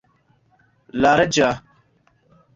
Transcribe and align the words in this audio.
larĝa 1.03 1.51